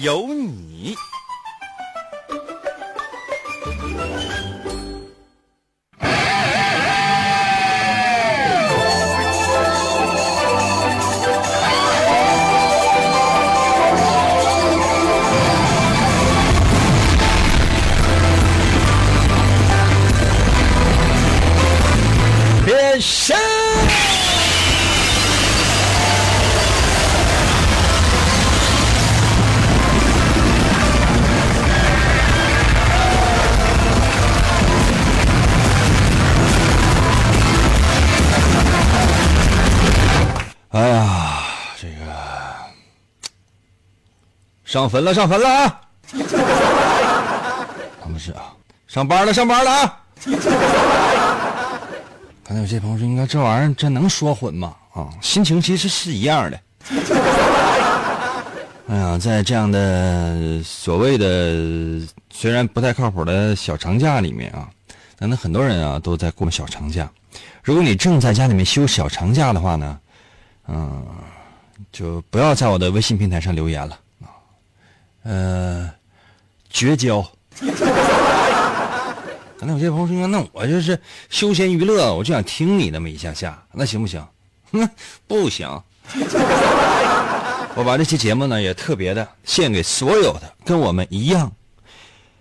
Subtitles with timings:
[0.00, 0.94] 有你。
[44.68, 45.80] 上坟了，上坟了 啊！
[48.12, 48.52] 不是啊，
[48.86, 50.00] 上班了，上班了啊！
[52.44, 54.76] 刚才有些朋友说，应该这玩意儿这能说混吗？
[54.92, 56.60] 啊，心情其实是一样的。
[58.88, 64.68] 哎呀，在这样的所谓的虽然不太靠谱的小长假里面啊，
[65.18, 67.10] 但那很多人啊都在过小长假。
[67.62, 69.98] 如果你正在家里面休小长假的话呢？
[70.68, 71.06] 嗯，
[71.90, 73.98] 就不要在我的微信平台上留言了。
[75.28, 75.90] 呃，
[76.70, 77.22] 绝交。
[79.60, 80.98] 可能有些朋友说，那我就是
[81.28, 84.24] 休闲娱乐，我就想听你那么一下下，那行不行？
[84.72, 84.88] 哼，
[85.28, 85.68] 不行。
[87.74, 91.52] 我把这期节目呢，也特别的献给所有的跟我们一样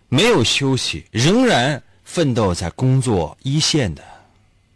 [0.07, 4.01] 没有休息，仍然奋斗在工作一线的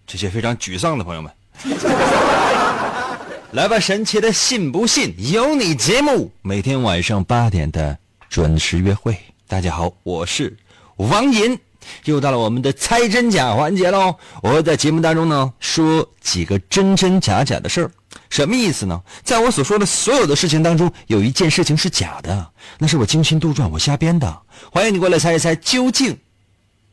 [0.06, 1.32] 这些非常沮丧的朋友们。
[3.54, 7.98] 来吧，神奇的信不信有你节目，每天晚上八点的
[8.32, 9.16] 准时约会。
[9.46, 10.58] 大家好，我是
[10.96, 11.60] 王银，
[12.06, 14.16] 又到了我们的猜真假环节喽。
[14.42, 17.92] 我会在节目当中呢说几个真真假假的事儿，
[18.30, 19.04] 什么意思呢？
[19.22, 22.50] 在我所说的所有的事情当中，有一件事情是假的，
[22.80, 24.42] 那是我精心杜撰、我瞎编的。
[24.72, 26.18] 欢迎你过来猜一猜究竟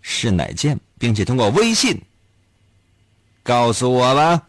[0.00, 2.02] 是哪件，并且通过微信
[3.44, 4.42] 告诉我吧。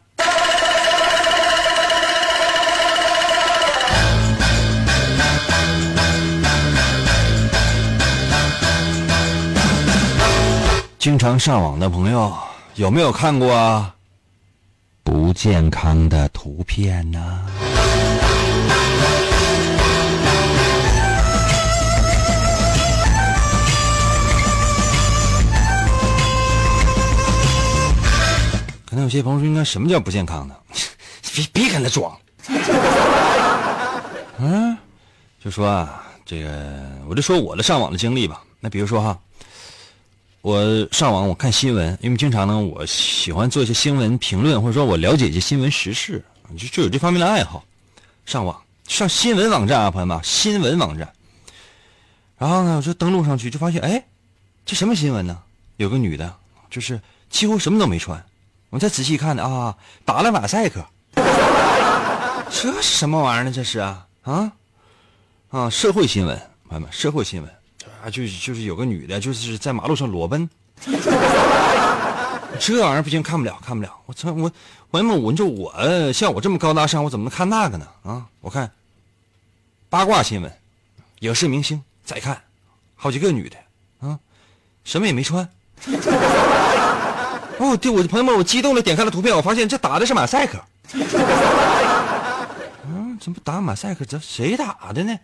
[10.99, 12.29] 经常上网的朋友
[12.75, 13.95] 有没有看过啊
[15.01, 17.39] 不健康的图片呢？
[28.85, 30.55] 可能有些朋友说：“应该什么叫不健康呢？
[31.33, 32.13] 别别跟他装。
[34.37, 34.77] ”嗯，
[35.41, 36.51] 就说啊，这个
[37.07, 38.41] 我就说我的上网的经历吧。
[38.59, 39.17] 那比如说哈。
[40.41, 46.23] 我上网我看新闻，因为经常呢，我喜欢做一些新闻评论，或者说我了解一些新闻时事，
[46.57, 47.63] 就就有这方面的爱好。
[48.25, 51.11] 上网上新闻网站啊，朋友们，新闻网站。
[52.37, 54.01] 然后呢，我就登录上去，就发现，哎，
[54.65, 55.37] 这什么新闻呢？
[55.75, 56.33] 有个女的，
[56.69, 58.23] 就是几乎什么都没穿。
[58.69, 60.85] 我再仔细看呢，啊，打了马赛克。
[62.49, 63.51] 这是什么玩意儿呢？
[63.51, 64.51] 这是啊啊
[65.49, 65.69] 啊！
[65.69, 66.37] 社会新闻，
[66.69, 67.58] 朋友们，社会新闻。
[68.03, 70.49] 啊，就就是有个女的，就是在马路上裸奔，
[72.59, 73.93] 这玩意儿不行，看不了，看不了。
[74.05, 74.51] 我操，我
[74.91, 75.73] 我们我就我
[76.13, 77.85] 像我这么高大上，我怎么能看那个呢？
[78.03, 78.71] 啊，我看
[79.89, 80.51] 八卦新闻，
[81.19, 82.41] 影视明星再看，
[82.95, 83.57] 好几个女的
[84.07, 84.17] 啊，
[84.83, 85.47] 什么也没穿。
[87.59, 90.57] 哦，对，我的朋友们，我激动的点开了图片，我发现这打的是马赛克。
[92.87, 94.05] 嗯，怎么打马赛克？
[94.05, 95.19] 这谁打的呢？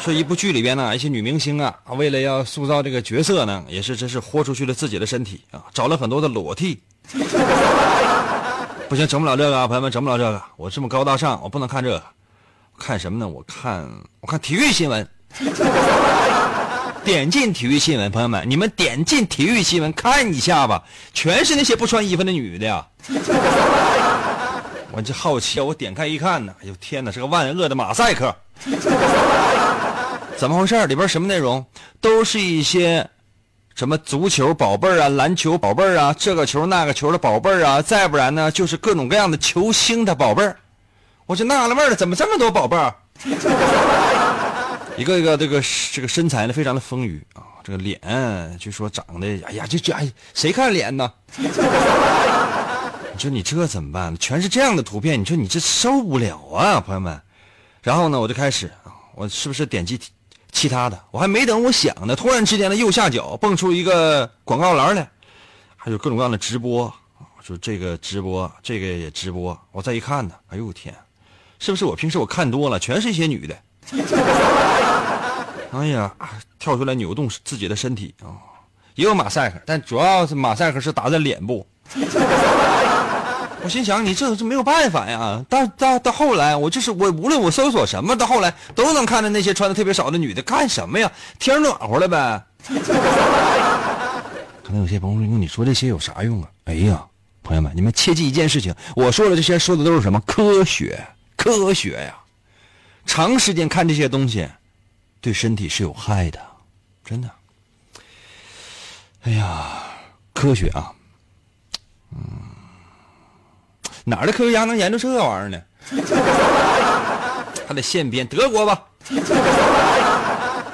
[0.00, 6.80] 说一部剧里边呢，一些女明星啊，为了要塑造这个角色呢，也是真是豁出去了自己的身体啊，找了很多的裸替。
[8.88, 10.42] 不行，整不了这个，啊朋友们，整不了这个。
[10.56, 12.02] 我这么高大上，我不能看这个。
[12.78, 13.28] 看什么呢？
[13.28, 13.86] 我看，
[14.20, 15.06] 我看体育新闻。
[17.04, 20.82] 点进体育新闻，朋友们，你们点进体育新闻看一下吧，
[21.12, 22.86] 全是那些不穿衣服的女的呀。
[24.92, 28.34] 我这好奇，我点开一看呢，哎呦天哪，是个万恶的马赛克。
[30.40, 30.86] 怎么回事？
[30.86, 31.62] 里边什么内容？
[32.00, 33.06] 都是一些
[33.74, 40.56] 什么足球宝贝儿啊、篮球宝贝儿啊、这个球那个球的宝贝儿啊，再不然呢，就是各种各样的球星的宝贝儿。
[41.26, 42.94] 我就纳了闷了，怎么这么多宝贝儿？
[44.96, 48.00] 一个一个这个这个身材呢非常的丰腴啊，这个脸
[48.58, 51.12] 据说长得哎呀，这这哎谁看脸呢？
[51.36, 51.46] 你
[53.18, 54.16] 说你这怎么办？
[54.16, 57.20] 全是这样的图片，你说你这受不了啊，朋友们。
[57.82, 58.72] 然后呢，我就开始，
[59.14, 60.00] 我是不是点击
[60.52, 61.00] 其他的？
[61.10, 65.10] 我还没等我想呢，突然之间的右下角蹦出一个广告栏来，
[65.76, 66.92] 还有各种各样的直播
[67.42, 69.58] 就，这个直播，这个也直播。
[69.72, 70.94] 我再一看呢，哎呦我天，
[71.58, 73.56] 是不是我平时我看多了，全是一些女的？
[75.72, 76.14] 哎呀，
[76.58, 78.34] 跳出来扭动自己的身体啊，
[78.94, 81.66] 也有马赛克，但主要是马赛克是打在脸部。
[83.62, 85.44] 我心想，你这是没有办法呀。
[85.48, 91.10] 到到到后来，我就是我，无论我搜索什么，到后来都能看到那些穿的特别少的女的干什么呀？
[91.38, 92.42] 天暖和了呗。
[94.64, 96.48] 可能有些朋友说，你说这些有啥用啊？
[96.64, 97.04] 哎呀，
[97.42, 100.20] 朋友们，你们切记一件事情，我说的这些说的都是什么？
[100.20, 100.98] 科学，
[101.36, 102.16] 科学呀。
[103.04, 104.48] 长时间看这些东西，
[105.20, 106.40] 对身体是有害的，
[107.04, 107.28] 真的。
[109.22, 109.82] 哎呀，
[110.32, 110.92] 科学啊，
[112.12, 112.49] 嗯。
[114.04, 115.60] 哪儿的科学家能研究这玩意儿呢？
[117.66, 118.82] 还得现编德国吧？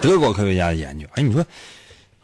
[0.01, 1.07] 德国科学家的研究。
[1.15, 1.45] 哎，你说，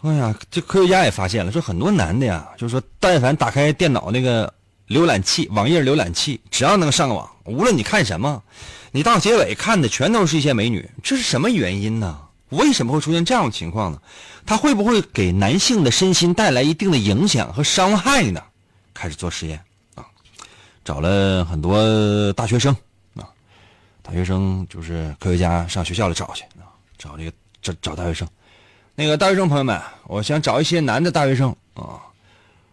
[0.02, 4.52] 哎呀，这科学家也发现了，说很多男的呀，就是说，但凡打开电脑那个
[4.88, 8.42] 浏览器、网页浏览器，只要能上网，无论你看什么，
[8.92, 10.88] 你到结尾看的全都是一些美女。
[11.02, 12.18] 这是什么原因呢？
[12.50, 13.98] 为什么会出现这样的情况呢？
[14.46, 18.42] 它会不会给男性的身心带来一定的影响和伤害呢？
[18.94, 19.60] 开始做实验。
[20.84, 22.74] 找了很多大学生
[23.14, 23.28] 啊，
[24.02, 26.66] 大学生就是科学家上学校里找去啊，
[26.98, 28.26] 找这个找找大学生。
[28.94, 32.00] 那个大学生朋友们，我想找一些男的大学生啊，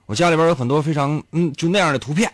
[0.06, 2.32] 我家里边有很多非常嗯就那样的图片。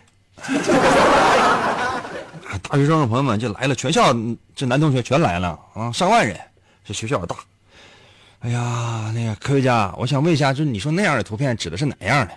[2.62, 4.14] 大学生的朋友们就来了，全校
[4.54, 6.38] 这男同学全来了啊，上万人，
[6.84, 7.36] 这学校大。
[8.40, 12.32] 哎呀，那个科学家，我想问一下，就是你说那样的图片指的是哪样的？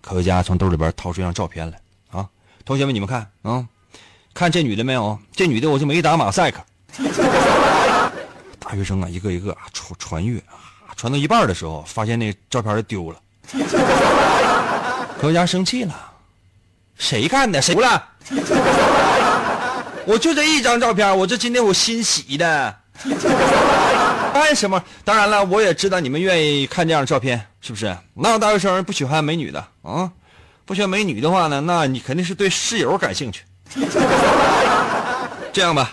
[0.00, 1.78] 科学家从兜里边掏出一张照片来。
[2.64, 3.66] 同学们，你们看啊，
[4.32, 5.18] 看这女的没有？
[5.32, 6.60] 这女的我就没打马赛克。
[8.58, 13.18] 大学生啊，一个一个传传阅啊，传到一半的时候，发现那照片丢了。
[15.20, 15.94] 科学家生气了，
[16.96, 17.60] 谁干的？
[17.60, 18.08] 谁了？
[20.04, 22.76] 我就这一张照片，我这今天我新洗的。
[24.32, 24.82] 干什么？
[25.04, 27.96] 当然了，我也知道你们愿意看这样的照片，是不是？
[28.14, 30.10] 哪有大学生不喜欢美女的啊？
[30.72, 33.42] 不选美女的话呢，那你肯定是对室友感兴趣。
[35.52, 35.92] 这样吧，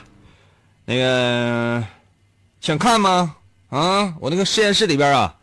[0.85, 1.83] 那个
[2.61, 3.35] 想看吗？
[3.71, 5.35] 啊，我那个实验室里边啊，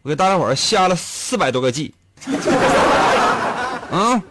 [0.00, 1.92] 我给大家伙下了四百多个 G。
[3.90, 4.22] 啊，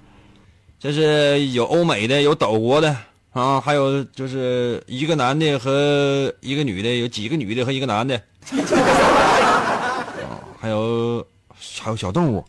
[0.80, 2.98] 这是有欧美的，有岛国的
[3.34, 8.20] 啊，还有就是一个男的和一个女的，有几个女的和一个男的。
[10.60, 11.24] 还有
[11.80, 12.44] 还有小动物。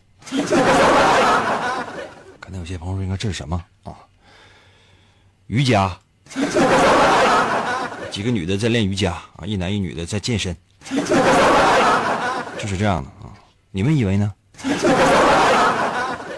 [2.53, 3.95] 那有些朋友说：“应该这是什么啊？
[5.47, 5.97] 瑜伽，
[8.11, 10.53] 几个女的在练瑜伽啊，一男一女的在健身，
[12.59, 13.31] 就是这样的啊。
[13.71, 14.33] 你们以为呢？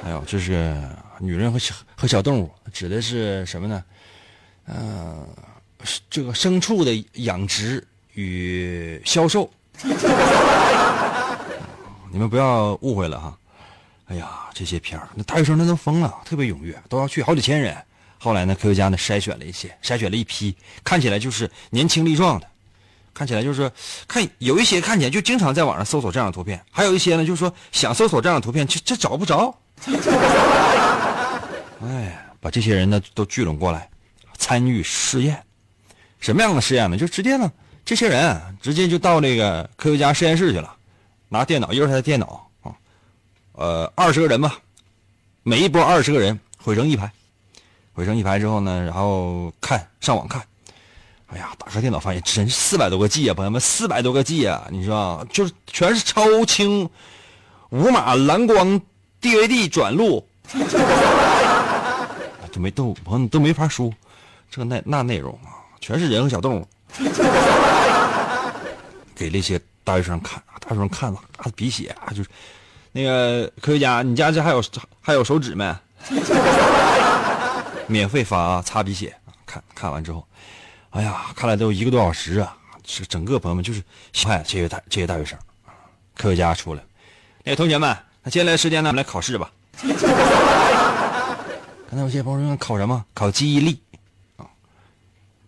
[0.03, 0.79] 还有这是
[1.17, 3.83] 女人和小和小动物，指的是什么呢？
[4.67, 5.27] 嗯，
[6.11, 7.83] 这个牲畜的养殖
[8.13, 9.49] 与销售。
[12.11, 13.35] 你们不要误会了哈。”
[14.07, 17.75] 哎呀，这些片儿，那大学生那都疯了，特别踊跃，都要去，好几千人。
[18.19, 22.47] 后来呢，科学家呢筛选了一些，筛选了一批，看起来就是年轻力壮的，
[23.13, 23.71] 看起来就是
[24.07, 29.57] 看有一些看起来就经常在网上搜索这样的图片，还有一些呢就是说想搜索这样的图片，这这找不着。
[31.81, 33.89] 哎，把这些人呢都聚拢过来，
[34.37, 35.41] 参与试验。
[36.19, 36.97] 什么样的试验呢？
[36.97, 37.51] 就直接呢，
[37.83, 40.73] 这些人直接就到那个科学家实验室去了，
[41.27, 42.49] 拿电脑，一人台电脑。
[43.53, 44.57] 呃，二十个人吧，
[45.43, 47.11] 每一波二十个人毁成一排，
[47.93, 50.41] 毁成一排之后呢，然后看上网看，
[51.27, 56.89] 哎呀，打开电脑发现真是四百多个 G 啊，朋友们，四百多个 G 啊，你说就是全是超清
[57.69, 58.81] 五码蓝光
[59.21, 60.27] DVD 转录，
[62.51, 63.93] 都没都朋友都没法说，
[64.49, 66.67] 这那那内容啊，全是人和小动物，
[69.13, 72.29] 给那些大学生看，大学生看了啊，鼻血啊，就是。
[72.93, 74.63] 那个科学家，你家这还有
[75.01, 75.75] 还有手指没？
[77.87, 79.13] 免费发啊擦鼻血，
[79.45, 80.25] 看看完之后，
[80.91, 82.55] 哎呀，看来都一个多小时啊！
[82.83, 83.83] 这整个朋友们就是
[84.23, 85.37] 快这些大这些大学生，
[86.15, 86.83] 科学家出来，
[87.43, 89.51] 那个同学们，那接下来时间呢，我们来考试吧。
[91.89, 93.03] 刚才有些朋友说考什么？
[93.13, 93.81] 考记忆力
[94.37, 94.45] 啊？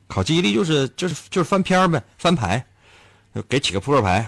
[0.08, 2.66] 考记忆力就是就是就是翻篇呗，翻牌。
[3.34, 4.26] 就给几个扑克牌，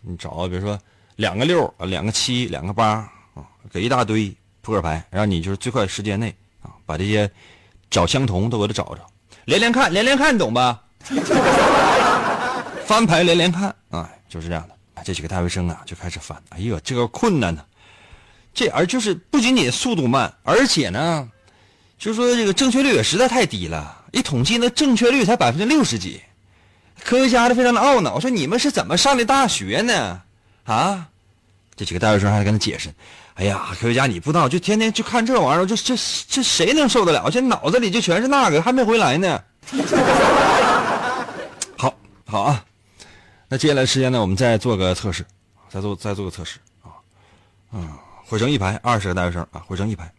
[0.00, 0.78] 你找比如说
[1.18, 2.90] 两个六啊，两个七，两个八
[3.34, 6.32] 啊，给一大堆扑克牌，让你就是最快时间内
[6.62, 7.28] 啊，把这些
[7.90, 9.04] 找相同都给它找着，
[9.44, 10.80] 连连看，连连看，懂吧？
[12.86, 14.76] 翻牌连连看，啊，就是这样的。
[15.02, 17.64] 这几个大学生啊，就开始翻，哎呦，这个困难呢。
[18.54, 21.28] 这而就是不仅仅速度慢，而且呢，
[21.98, 24.04] 就是说这个正确率也实在太低了。
[24.12, 26.20] 一统计那正确率才百分之六十几，
[27.02, 30.22] 科学家都非常的懊恼，说你们是怎么上的大学呢？
[30.72, 31.06] 啊，
[31.74, 32.92] 这几个大学生还跟他解释，
[33.34, 35.96] 哎呀，科学家你不知道，就天天就看这玩意儿，这这
[36.28, 37.30] 这谁能受得了？
[37.30, 39.42] 这脑子里就全是那个，还没回来呢。
[41.78, 41.94] 好，
[42.26, 42.62] 好啊。
[43.48, 45.24] 那接下来时间呢，我们再做个测试，
[45.70, 46.92] 再做再做个测试啊，
[47.72, 47.88] 嗯，
[48.26, 50.12] 汇成一排，二十个大学生啊，汇成一排。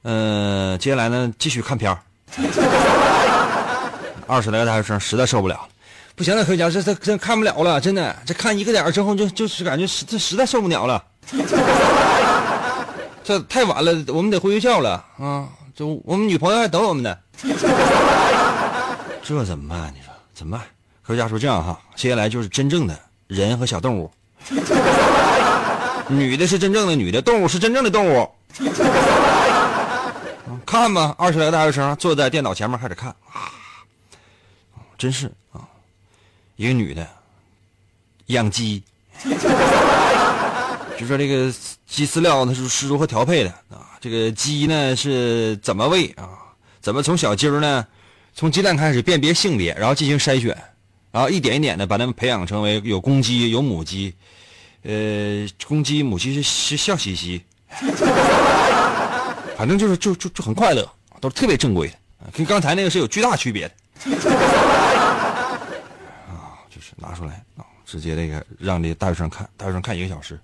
[0.00, 1.98] 呃，接下来呢，继续看片儿。
[4.26, 5.68] 二十来个大学生实在受不了，
[6.14, 11.02] 不行了，科学家，这这这看不了了，真的，这看一个点之后就就是感觉实这实在受不了了，
[13.24, 15.48] 这太晚了，我们得回学校了啊！
[15.74, 17.16] 这我们女朋友还等我们呢，
[19.22, 19.92] 这怎么办？
[19.96, 20.66] 你说怎么办？
[21.02, 24.10] 科学家说这样哈，接下来就是真正的人和小动物，
[26.08, 28.30] 女的是真正的女的，动物是真正的动物。
[30.66, 33.50] 看吧，二十来个大学生坐在电脑前面开始看啊，
[34.98, 35.66] 真是啊，
[36.56, 37.06] 一个女的
[38.26, 38.82] 养鸡，
[40.98, 41.52] 就说这个
[41.86, 43.98] 鸡饲料它是是如何调配的啊？
[44.00, 46.28] 这个鸡呢是怎么喂啊？
[46.80, 47.86] 怎么从小鸡儿呢，
[48.34, 50.56] 从鸡蛋开始辨别性别，然后进行筛选，
[51.10, 54.14] 然后一点一点的把它们培养成为有公鸡有母鸡，
[54.82, 57.42] 呃，公鸡母鸡是是笑嘻嘻。
[59.56, 60.90] 反正就是就就就很快乐，
[61.20, 61.94] 都是特别正规的，
[62.32, 63.74] 跟刚才那个是有巨大区别的。
[67.02, 70.40] 拿出来啊，直接这个让这大学生看，大学生看一个小时，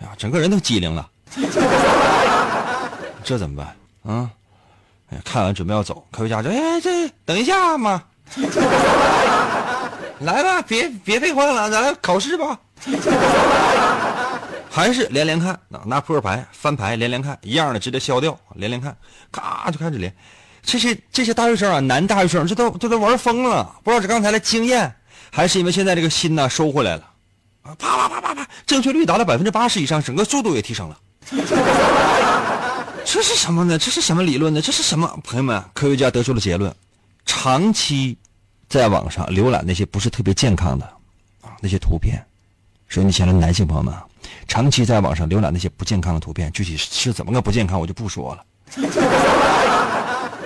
[0.00, 1.08] 哎呀，整个人都机灵了。
[3.24, 3.74] 这怎么办
[4.14, 4.30] 啊？
[5.10, 8.04] 哎，看完准备要走，科学家说：“哎，这等一下嘛，
[10.20, 12.58] 来吧，别别废话了，咱来考试吧。
[14.70, 18.94] ”还是连连看，拿扑克牌翻牌连连看，一样的直接消掉，连连看，
[19.32, 20.14] 咔就开始连。
[20.62, 24.94] 这些这些大学生啊，男大学生，这都这都玩疯了，不知道是刚才的经验，
[25.30, 27.02] 还是因为现在这个心呢收回来了，
[27.62, 30.98] 啊，啪啪啪啪啪，正确率达到百分之八十以上，整个速度也提升了。
[33.04, 33.78] 这是什么呢？
[33.78, 34.60] 这是什么理论呢？
[34.60, 35.18] 这是什么？
[35.24, 36.74] 朋友们，科学家得出了结论：
[37.24, 38.16] 长期
[38.68, 40.84] 在网上浏览那些不是特别健康的
[41.40, 42.22] 啊那些图片，
[42.88, 43.94] 所以你前来的男性朋友们。
[44.46, 48.44] 长期在网上浏览那些不健康的图片，具体是怎么个不健康，我就不说了。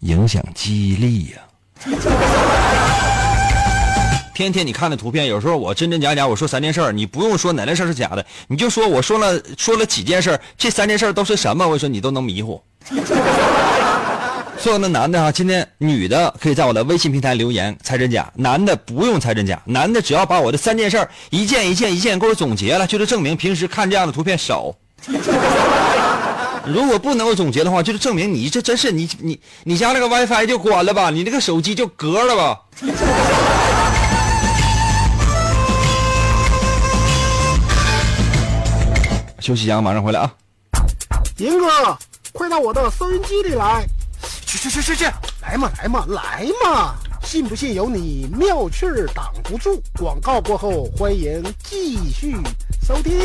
[0.00, 1.38] 影响记忆力呀！
[4.40, 11.68] 天天你看的图片，有时候我真真假假，我说三件事儿你不用说哪件事是假的，你就说我说了说了几件事儿这三件事都是什么？
[11.68, 12.58] 我说你都能迷糊。
[14.58, 24.74] 所有的男的哈，今天女的可以在我的微信平台留言猜真假，男的不用猜真假，男的只要把我的三件事儿一件一件一件给我总结了，就是证明平时看这样的图片少。
[26.66, 32.60] 如果不能够总结的话，就是证明你这真是你你你家那个 WiFi 就关了吧，你那个手机就隔了吧。
[39.40, 40.34] 休息一下，马上回来啊！
[41.38, 41.98] 银哥，
[42.32, 43.86] 快到我的收音机里来。
[44.44, 45.04] 去去去去去，
[45.40, 46.94] 来嘛来嘛来嘛！
[47.22, 49.80] 信不信由你，妙趣儿挡不住。
[49.98, 52.36] 广告过后，欢迎继续
[52.82, 53.16] 收听。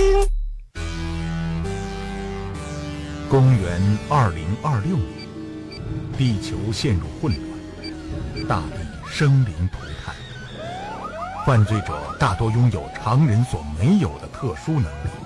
[3.29, 5.81] 公元二零二六年，
[6.17, 10.15] 地球陷入混乱，大地生灵涂炭，
[11.45, 15.24] 犯罪者大多拥有常人所没有的特殊能力，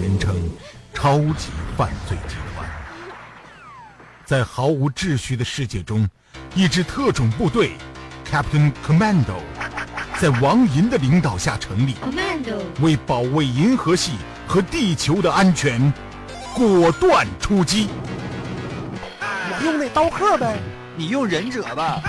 [0.00, 0.36] 人称
[0.94, 2.68] 超级犯罪集团。
[4.24, 6.08] 在毫无秩序的世界中，
[6.54, 7.72] 一支特种部队
[8.30, 9.40] ，Captain Commando，
[10.20, 11.96] 在王银的领导下成立，
[12.80, 14.12] 为保卫银河系
[14.46, 15.92] 和地球的安全，
[16.54, 17.88] 果断出击。
[19.20, 20.58] 我用那刀客呗，
[20.96, 22.00] 你用忍者吧。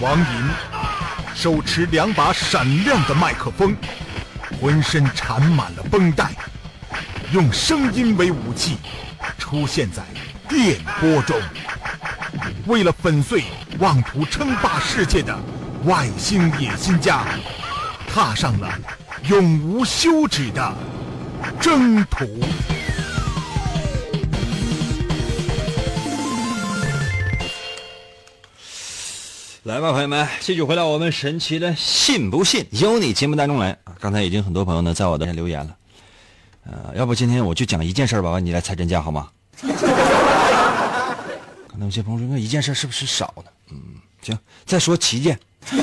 [0.00, 0.26] 王银
[1.34, 3.74] 手持两把闪亮的麦克风，
[4.60, 6.30] 浑身缠满了绷带，
[7.32, 8.76] 用声音为武器，
[9.38, 10.02] 出现在。
[10.48, 11.36] 电波中，
[12.66, 13.42] 为了粉碎
[13.80, 15.36] 妄图称霸世界的
[15.82, 17.24] 外星野心家，
[18.06, 18.72] 踏上了
[19.28, 20.72] 永无休止的
[21.60, 22.24] 征途。
[29.64, 33.76] 来吧，朋友们，继续回到我们神奇的“信不信由你”节目当中来。
[34.00, 35.76] 刚才已经很多朋友呢在我的留言了，
[36.64, 39.28] 呃，要不今天我就讲一件事吧，你来猜真假好吗？
[41.68, 43.44] 可能有些朋友说，那一件事是不是少呢？
[43.70, 43.78] 嗯，
[44.22, 45.38] 行，再说七件。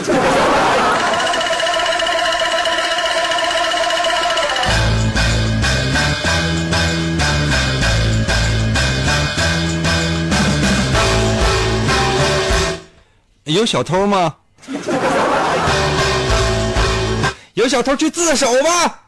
[13.45, 14.35] 有小偷吗？
[17.53, 18.99] 有小偷去自首吧。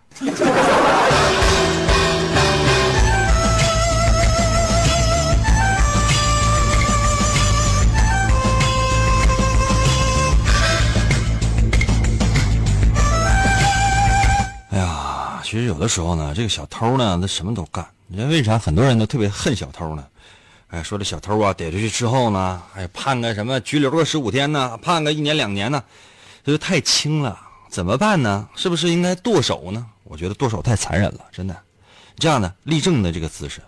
[14.70, 17.84] 哎呀，其实有的时候呢，这个小偷呢，他什么都干。
[18.06, 20.06] 你知道为啥很多人都特别恨小偷呢？
[20.68, 25.84] 哎，说这小偷啊，逮出去之后呢，哎，判个什么拘留个十五天呢，判个一年两年呢，
[26.46, 27.40] 这就太轻了。
[27.76, 28.48] 怎么办呢？
[28.56, 29.86] 是不是应该剁手呢？
[30.06, 31.54] 我觉得剁手太残忍了，真的。
[32.18, 33.62] 这样呢，立正的这个姿势，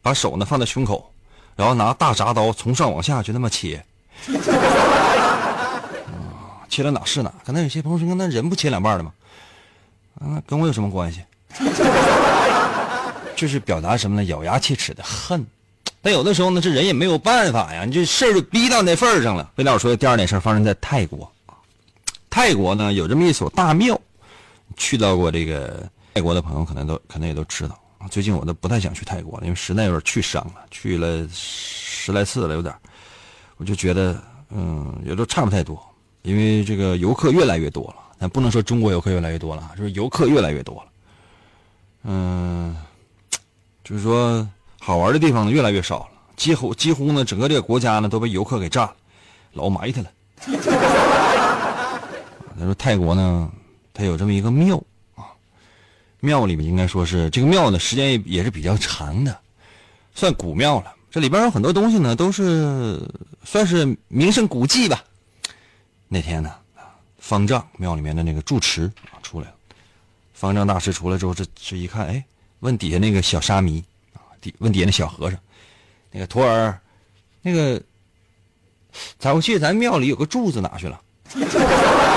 [0.00, 1.10] 把手呢放在胸口，
[1.56, 3.84] 然后拿大铡刀从上往下就那么切。
[6.70, 7.34] 切了哪是哪？
[7.44, 9.12] 可能有些朋友说，那人不切两半的吗？
[10.20, 11.20] 啊，跟我有什么关系？
[13.34, 14.24] 就是表达什么呢？
[14.26, 15.44] 咬牙切齿的恨。
[16.00, 19.50] 但有的时候呢，这人也没有办法呀，你这事儿就逼到那份儿上了。
[19.56, 21.28] 为了我说的第二件事发生在泰国
[22.36, 23.98] 泰国呢有这么一所大庙，
[24.76, 28.06] 去到过这个泰国的朋友可能都可能也都知道啊。
[28.08, 32.74] 最近我都不太想去泰国了，因为实在有点去伤了，去了十来次了，有点，
[33.56, 35.82] 我就觉得嗯，也都差不太多，
[36.24, 37.96] 因为这个游客越来越多了。
[38.20, 40.82] 咱不能说中国游客越来越多了，就是游客越来越多了。
[42.02, 42.76] 嗯，
[43.82, 44.46] 就是说。
[44.78, 48.94] 好玩的地方越来越少了，几乎几乎呢整个这个国家呢都被游客给占了，
[49.52, 50.10] 老埋汰了。
[52.58, 53.50] 他说泰国呢，
[53.92, 54.82] 它有这么一个庙
[55.14, 55.24] 啊，
[56.20, 59.38] 庙里面应该说是这个庙呢时间也也是比较长的，
[60.14, 60.94] 算古庙了。
[61.10, 63.00] 这里边有很多东西呢都是
[63.44, 65.02] 算是名胜古迹吧。
[66.08, 66.54] 那天呢，
[67.18, 69.54] 方丈庙里面的那个住持啊出来了，
[70.34, 72.24] 方丈大师出来之后，这这一看，哎，
[72.60, 74.54] 问底下那个小沙弥啊，底。
[74.58, 75.38] 问底下那小和尚，
[76.10, 76.78] 那个徒儿，
[77.42, 77.82] 那个，
[79.18, 81.00] 咋我记得咱庙里有个柱子哪去了？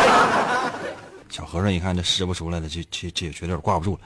[1.29, 3.99] 小和尚一看这师傅出来了，就就就觉得有点挂不住了。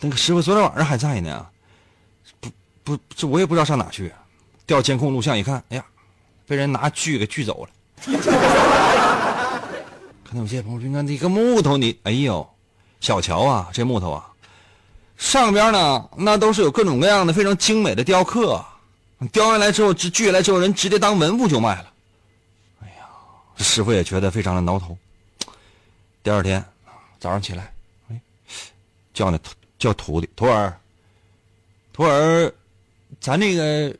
[0.00, 1.46] 那个师傅昨天晚上还在呢，
[2.40, 2.50] 不
[2.82, 4.12] 不，这我也不知道上哪去。
[4.66, 5.84] 调监控录像一看，哎呀，
[6.46, 7.70] 被人拿锯给锯走了。
[10.24, 12.48] 可能有些朋友说：“你看那个木头，你哎呦，
[13.00, 14.26] 小瞧啊，这木头啊。”
[15.16, 18.64] 上边呢，那都是有各种各样的非常精美的雕刻，
[19.30, 21.92] 雕下来之后，锯锯下来之后，人直接当文物就卖了。
[22.82, 23.04] 哎呀，
[23.58, 24.96] 师傅也觉得非常的挠头。
[26.24, 26.64] 第二天
[27.20, 27.70] 早上起来，
[28.10, 28.18] 哎，
[29.12, 29.38] 叫那
[29.78, 30.74] 叫徒弟徒儿，
[31.92, 32.50] 徒儿，
[33.20, 33.94] 咱那个，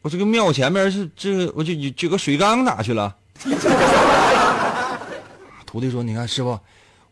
[0.00, 3.14] 我这个庙前面是这，我就这个水缸哪去了？
[5.66, 6.58] 徒弟说：“你看师傅，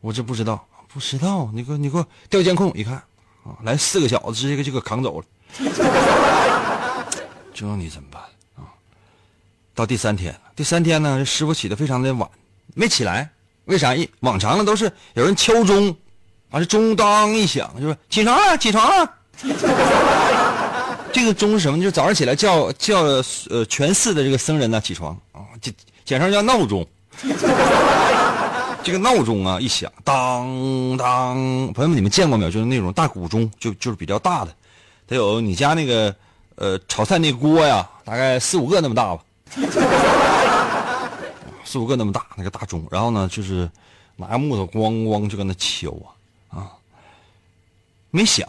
[0.00, 2.94] 我这不知道。”不知道，你给我你给我调监控一看，
[3.42, 5.26] 啊，来四个小子直接就给扛走了，
[7.52, 8.22] 这你怎么办
[8.54, 8.72] 啊？
[9.74, 12.30] 到第三天了，第三天呢，这师傅起的非常的晚，
[12.74, 13.28] 没起来，
[13.66, 13.94] 为啥？
[13.94, 15.88] 一往常呢都是有人敲钟，
[16.50, 19.10] 啊，这钟当一响，就说起床了，起床了。
[21.12, 21.80] 这个钟是什么？
[21.82, 23.02] 就早上起来叫叫
[23.50, 25.72] 呃全寺的这个僧人呢起床啊，简
[26.04, 26.86] 简称叫闹钟。
[28.82, 31.34] 这个闹钟啊，一响，当当，
[31.72, 32.50] 朋友们，你们见过没有？
[32.50, 34.54] 就是那种大古钟，就就是比较大的，
[35.06, 36.14] 得有你家那个
[36.56, 39.22] 呃炒菜那锅呀，大概四五个那么大吧，
[41.74, 43.68] 四五个那么大那个大钟，然后呢，就是
[44.14, 46.06] 拿木头咣咣就搁那敲啊
[46.56, 46.70] 啊，
[48.12, 48.48] 没响，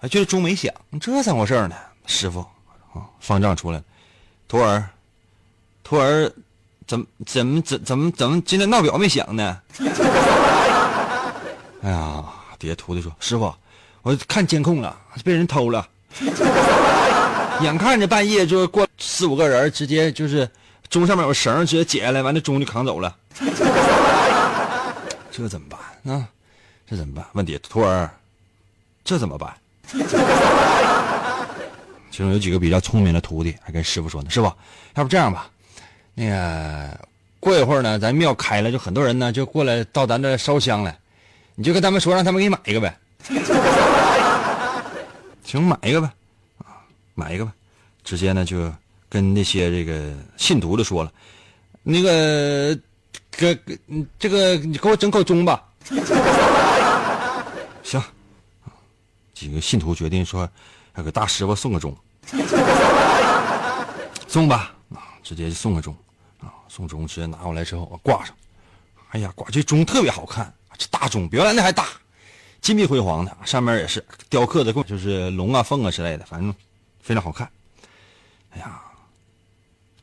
[0.00, 1.76] 哎，就是钟没响，这怎么回事呢？
[2.06, 2.42] 师傅，
[3.20, 3.84] 方丈出来了，
[4.48, 4.88] 徒儿，
[5.84, 6.32] 徒儿。
[6.84, 9.60] 怎么怎么怎怎么怎么今天闹表没响呢？
[11.82, 12.24] 哎呀，
[12.58, 13.54] 底下徒弟说：“师傅，
[14.02, 15.86] 我看监控了，被人偷了。
[17.60, 20.46] 眼看着半夜就过四五个人，直接就是
[20.92, 23.16] 钟上面有绳，直接解下来，完了钟就扛走了。
[25.32, 25.80] 这怎么办
[26.14, 26.28] 啊？
[26.86, 27.24] 这怎么办？
[27.32, 28.10] 问底下徒儿，
[29.02, 29.56] 这怎么办？
[32.10, 34.52] 其中有几个比较聪明的徒弟还跟师傅说呢：师傅，
[34.94, 35.48] 要不这样吧。”
[36.14, 37.00] 那个
[37.40, 40.94] 过一会儿呢，咱庙开了，就很多人呢就过来到咱这烧香来，
[41.54, 42.94] 你就跟他们说，让他们给你买一个呗。
[45.42, 46.10] 行，买一个呗，
[46.58, 47.52] 啊，买一个吧。
[48.04, 48.70] 直接呢就
[49.12, 51.12] 跟那些这个信徒就说了，
[51.82, 52.74] 那个，
[53.30, 53.78] 给给
[54.18, 55.62] 这个你给我整口钟吧。
[57.84, 58.02] 行，
[59.34, 60.48] 几个信徒决定说，
[60.96, 61.94] 要给大师傅送个钟，
[64.26, 65.94] 送吧啊，直接就送个钟
[66.40, 68.34] 啊，送钟直接拿过来之后我挂上。
[69.10, 71.86] 哎呀，挂这钟特别好看，这大钟比原来那还大，
[72.62, 76.54] 金碧辉煌的，上面也是雕刻的，就是龙啊、凤啊之类的，反正
[77.02, 77.46] 非常好看。
[78.54, 78.80] 哎呀，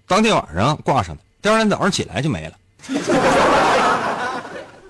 [0.10, 2.54] 当天晚上挂上的，第二天早上起来就没了。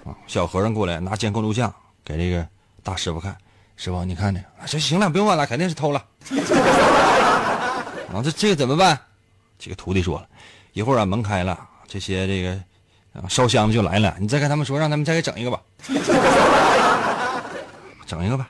[0.05, 1.73] 啊，小和尚过来拿监控录像
[2.05, 2.47] 给这个
[2.83, 3.35] 大师傅看，
[3.75, 6.01] 师傅你看这，啊，这行了，不用问了，肯定是偷了。
[8.13, 8.97] 啊，这这个怎么办？
[9.59, 10.27] 这个徒弟说了，
[10.71, 12.51] 一会儿啊门开了，这些这个
[13.11, 15.59] 啊烧香的就来了，你再跟他们说，让他们再给整一个吧，
[18.07, 18.49] 整一个吧。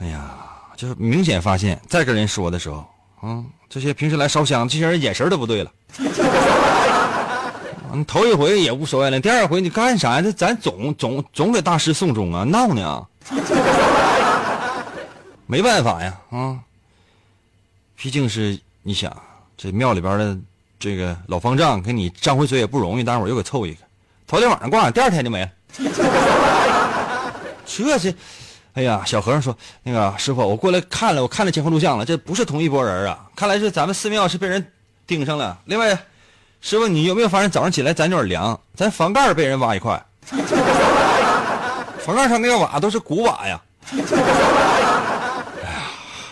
[0.00, 0.34] 哎呀，
[0.76, 2.86] 就是明显发现，再跟人说的时候，
[3.22, 5.72] 啊，这些平时来烧香这些人眼神都不对了。
[7.94, 10.22] 你头一回也无所谓了，第二回你干啥呀？
[10.22, 13.06] 这咱总总总给大师送终啊，闹呢？
[15.46, 16.58] 没办法呀，啊，
[17.94, 19.16] 毕竟是你想
[19.56, 20.36] 这庙里边的
[20.80, 23.80] 这个老方丈给你张回嘴也不容易，待会儿又给凑一个，
[24.26, 25.50] 头天晚上挂，第二天就没了。
[27.66, 28.14] 这是，
[28.74, 34.72] 哎呀，小和尚说那个师傅，我过来看了，我看了监控录像了，这不是同一拨人啊，看来是咱们寺庙是被人
[35.06, 35.58] 盯上了。
[35.64, 35.98] 另外。
[36.64, 38.60] 师傅，你有没有发现早上起来咱有点凉？
[38.76, 40.00] 咱房盖被人挖一块，
[41.98, 43.60] 房盖上那个瓦都是古瓦呀！
[43.90, 45.82] 哎呀，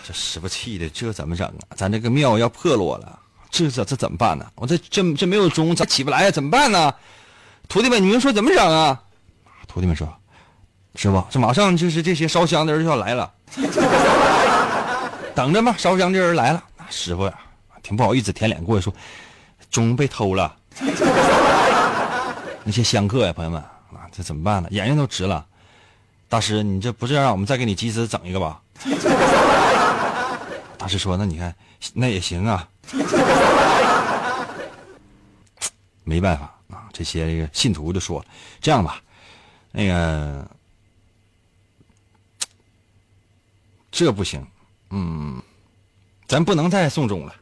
[0.07, 1.75] 这师傅气的，这怎么整啊？
[1.75, 4.45] 咱这个庙要破落了，这这这怎么办呢？
[4.55, 6.31] 我这这这没有钟，咱起不来呀？
[6.31, 6.93] 怎么办呢？
[7.67, 9.01] 徒弟们，你们说怎么整啊？
[9.67, 10.07] 徒弟们说，
[10.95, 13.31] 师傅，这马上就是这些烧香的人就要来了，
[15.33, 16.63] 等着吧，烧香的人来了。
[16.77, 17.33] 那师傅呀，
[17.81, 18.93] 挺不好意思，舔脸过去说。
[19.69, 20.53] 钟被偷了，
[22.65, 24.67] 那些香客呀，朋友们啊，这怎么办呢？
[24.71, 25.45] 眼睛都直了。
[26.27, 28.59] 大师，你这不是让我们再给你集资整一个吧？
[30.77, 31.55] 大师说：“那你看，
[31.93, 32.67] 那也行啊。”
[36.03, 38.21] 没办法啊，这些信徒就说
[38.59, 38.99] ：“这样吧，
[39.71, 40.45] 那个
[43.91, 44.45] 这不行，
[44.89, 45.41] 嗯，
[46.27, 47.35] 咱不能再送钟了。”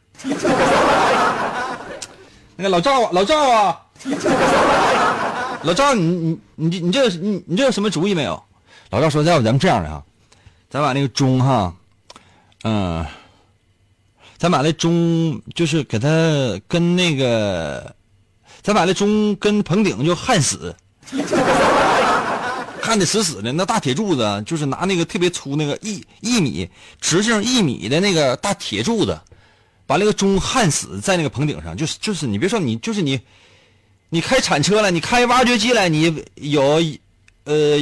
[2.56, 3.80] 那个老赵，老赵啊，
[5.64, 8.44] 老赵，你你你你这你你这有什么主意没有？
[8.90, 10.04] 老赵说：“要不咱们这样的哈，
[10.70, 11.74] 咱把那个钟哈，
[12.64, 13.06] 嗯，
[14.38, 16.10] 咱把那钟就是给它
[16.68, 17.96] 跟那个，
[18.62, 20.76] 咱把那钟跟棚顶就焊死，
[22.90, 23.54] 焊的死死的。
[23.54, 29.18] 那大铁柱子就是拿那个特别粗那个一一米直径一米的那个大铁柱子。”
[29.90, 33.20] 把那个钟焊死在那个棚顶上，就是就是你别说你就是你，
[34.10, 36.80] 你开铲车了，你开挖掘机了，你有
[37.46, 37.80] 呃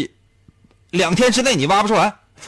[0.92, 2.16] 两天之内你挖不出来，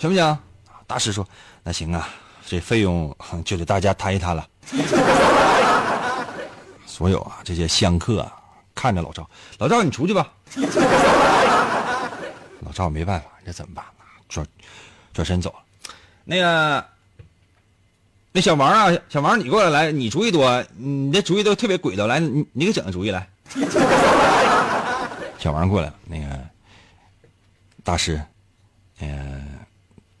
[0.00, 0.38] 行不行？
[0.86, 1.28] 大师说
[1.62, 2.08] 那行啊，
[2.46, 4.48] 这费用就得大家摊一摊了。
[6.86, 8.32] 所有啊这些香客啊，
[8.80, 10.32] 看着老赵，老赵你出去吧。
[12.64, 14.04] 老赵没办法，这怎么办呢？
[14.26, 14.46] 转
[15.12, 15.56] 转身走了。
[16.24, 16.82] 那个。
[18.32, 23.28] 那小王啊，小王，你过来来，你主意多，你这主意都特别鬼道，来，你你给整个主意来。
[25.36, 26.40] 小王过来了，那个
[27.82, 28.22] 大师，
[29.00, 29.42] 呃，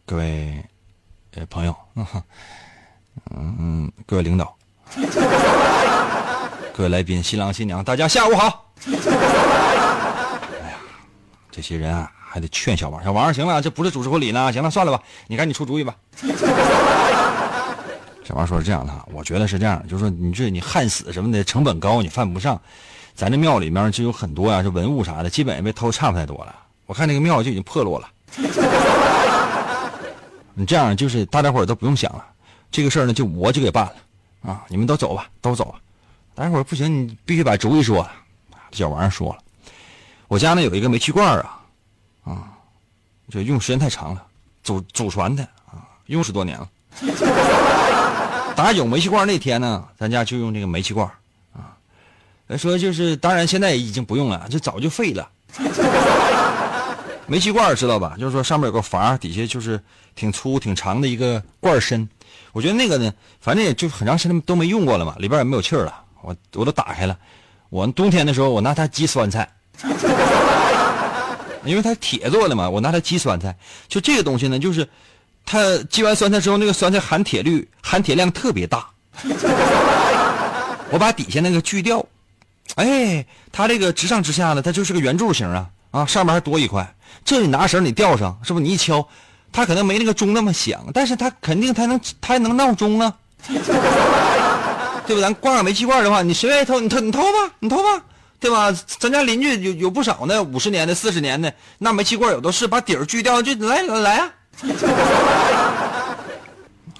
[0.04, 0.62] 各位
[1.34, 1.74] 呃朋友，
[3.30, 4.54] 嗯，各位领导，
[6.72, 8.72] 各位来宾，新郎新娘，大家下午好。
[8.86, 8.92] 哎
[10.70, 10.78] 呀，
[11.50, 15.94] 这些人啊，还得劝小王，小王，行了，这不是主持婚礼呢，行了，算了吧，你赶紧出主意吧。
[18.24, 22.58] 小王说：“是这样的，我觉得是这样，就是说你这你焊死什么的成本高，你犯不上。
[23.14, 26.54] 咱这庙里面就有很多啊，这文物啥的，基本也被偷差不太多了。
[26.86, 28.08] 我看那个庙就已经破落了。
[30.54, 32.24] 你这样就是大家伙都不用想了，
[32.70, 33.94] 这个事儿呢就我就给办了
[34.52, 34.64] 啊！
[34.68, 35.74] 你们都走吧，都走吧。
[36.40, 38.08] 大家伙不行，你必须把主意说。
[38.72, 39.38] 小王说了，
[40.26, 41.60] 我家呢有一个煤气罐啊，
[42.24, 42.48] 啊，
[43.28, 44.24] 这用时间太长了，
[44.62, 46.66] 祖祖传的啊，用十多年了。
[48.56, 51.06] ”打有煤气罐那天呢，咱家就用这个煤气罐
[51.52, 51.76] 啊。
[52.56, 55.28] 说就是，当然现在已经不用了，这早就废了。
[57.28, 58.16] 煤气罐知道吧？
[58.18, 59.78] 就是说上面有个阀，底下就是
[60.14, 62.08] 挺粗挺长的一个罐身。
[62.52, 66.04] 我觉得那个呢，反正也就很长时间都没用过了嘛，里边也没有气儿了。
[66.22, 67.16] 我我都打开了，
[67.68, 69.48] 我冬天的时候我拿它挤酸菜，
[71.64, 73.56] 因为它铁做的嘛，我拿它挤酸菜。
[73.88, 74.88] 就这个东西呢，就是。
[75.46, 78.88] 它挤完酸菜之后，那个酸菜含铁率、含铁量特别大。
[80.90, 82.04] 我把底下那个锯掉，
[82.76, 86.94] 哎，它这个直上直下的，它就是个圆柱形啊啊，上面还多一块。
[87.24, 88.64] 这你拿绳你吊上，是不是？
[88.64, 89.04] 你一敲，
[89.50, 93.16] 它可能没那个钟那么响，但是它肯定它能它还能闹钟啊，
[95.10, 95.20] 对吧？
[95.22, 96.78] 咱挂上煤气罐的话，你谁愿意偷？
[96.78, 98.00] 你偷你偷吧，你偷吧，
[98.38, 98.70] 对吧？
[98.86, 104.32] 咱家邻居有有不少呢，五十年的、四十年的，那煤气罐有的是，把底儿锯掉就来来来啊！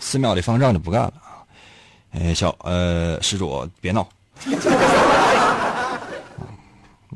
[0.01, 1.38] 寺庙里方丈就不干了啊！
[2.18, 4.09] 哎，小呃施主别闹。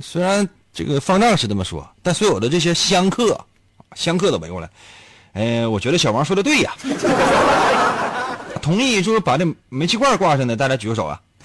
[0.00, 3.36] 虽然这个方丈是这么说，但所有的这些香客，
[3.96, 4.70] 香客都围过来。
[5.32, 6.72] 哎，我觉得小王说的对呀。
[8.64, 11.20] 同意就是把这煤气罐挂上的，大家举个手啊！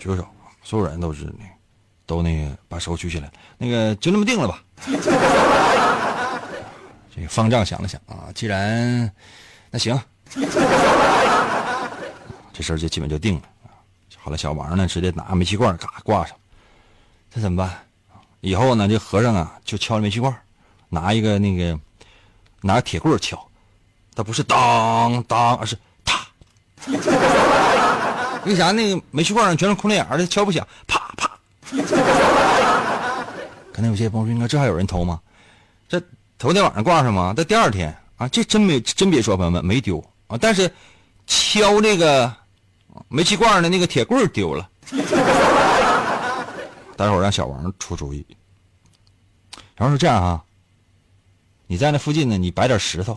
[0.00, 0.26] 举个手，
[0.62, 1.44] 所有人都是那，
[2.06, 3.30] 都那个把手举起来。
[3.58, 4.62] 那个就那么定了吧。
[7.14, 9.12] 这个方丈想了想啊，既然
[9.70, 10.00] 那行，
[12.54, 13.42] 这事儿就基本就定了。
[14.16, 16.34] 好了，小王呢直接拿煤气罐嘎挂上，
[17.30, 17.70] 这怎么办？
[18.40, 20.34] 以后呢，这和尚啊就敲煤气罐，
[20.88, 21.78] 拿一个那个
[22.62, 23.46] 拿铁棍敲，
[24.14, 26.26] 他不是当当，而是啪。
[28.44, 31.30] 为啥那个煤气罐上全是空心眼的，敲不响，啪啪。
[33.72, 35.20] 可能有些朋友说，应该这还有人偷吗？
[35.88, 36.02] 这。
[36.38, 37.32] 头天晚上挂上吗？
[37.36, 40.36] 这第二天啊，这真没真别说，朋友们没丢啊。
[40.40, 40.68] 但是
[41.28, 42.34] 敲那个
[43.06, 44.68] 煤气罐的那个铁棍丢了。
[46.96, 48.26] 待会儿让小王出主意。
[49.76, 50.42] 然后是这样啊，
[51.68, 53.16] 你在那附近呢，你摆点石头，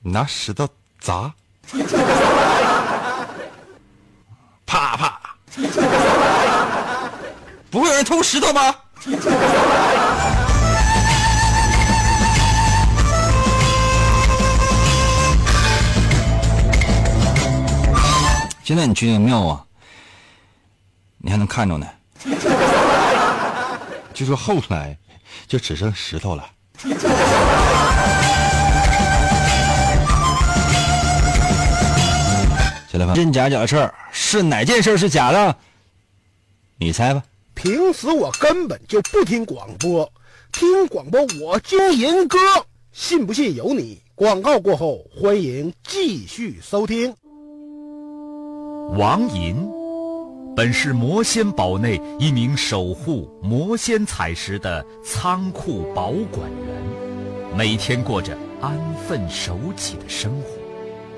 [0.00, 0.68] 你拿石头
[1.00, 1.32] 砸，
[4.66, 5.20] 啪啪。
[7.70, 8.74] 不会有人偷石头吗？
[18.62, 19.64] 现在你去那个庙啊，
[21.18, 21.86] 你还能看着呢。
[24.12, 24.96] 据说后来
[25.46, 26.44] 就只剩石头了。
[32.90, 35.54] 小来吧，真假假的事儿是哪件事是假的？
[36.78, 37.22] 你猜吧。
[37.54, 40.10] 平时我根本就不听广播，
[40.52, 42.38] 听广播我听银歌，
[42.92, 44.00] 信不信由你。
[44.14, 47.14] 广告过后，欢迎继续收听。
[48.96, 49.54] 王银，
[50.56, 60.57] 本是魔仙堡内一名守护魔仙彩石的仓库保管员，每天过着安分守己的生活。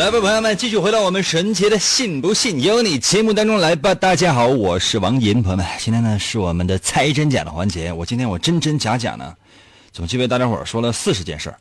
[0.00, 3.94] 来吧，朋友们，继续回到我们神奇的“信不信由你”节目当中来吧。
[3.94, 7.92] 大家好，我是王银，朋友们，今天呢是我们的猜真假的环节。
[7.92, 9.34] 我今天我真真假假呢，
[9.92, 11.58] 总计为大家伙说了四十件事儿。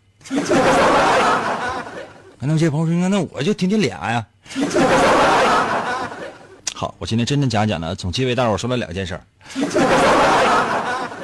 [2.40, 4.26] 那有些朋友说，那我就听听俩呀。
[6.74, 9.22] 好，我今天真真假假呢，总计为大伙说了两件事儿。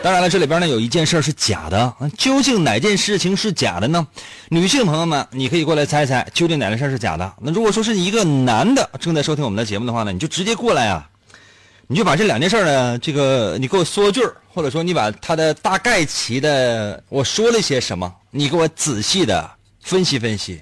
[0.06, 4.06] 当然了，这里边呢有一件事是假的，究竟哪件事情是假的呢？
[4.50, 7.34] 女性朋友们，你可以过来猜猜，究竟哪件事是假的？
[7.42, 11.10] 那如果说是一个男的正在收听我们的节目的话呢，你就直接过来啊，
[11.88, 14.22] 你就把这两件事呢，这个你给我说句
[14.54, 19.50] 或者说你把他的大概齐的我说了些什么，你给我仔细的
[19.82, 20.62] 分析分析，